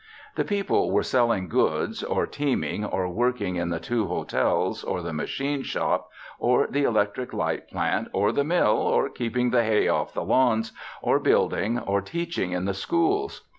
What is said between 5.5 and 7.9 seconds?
shop or the electric light